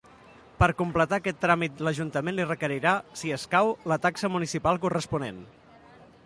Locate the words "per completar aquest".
0.61-1.37